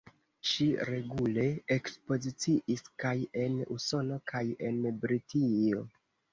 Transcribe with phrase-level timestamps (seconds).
[0.51, 1.43] Ŝi regule
[1.75, 3.13] ekspoziciis kaj
[3.45, 5.89] en Usono kaj en Britio.